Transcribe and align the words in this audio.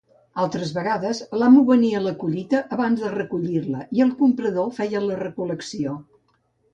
Altres 0.43 0.69
vegades 0.75 1.19
l'amo 1.41 1.61
venia 1.67 1.99
la 2.05 2.13
collita 2.23 2.61
abans 2.77 3.03
de 3.07 3.11
recollir-la 3.15 3.83
i 3.99 4.01
el 4.07 4.15
comprador 4.23 4.73
feia 4.79 5.03
la 5.05 5.19
recol·lecció. 5.21 5.95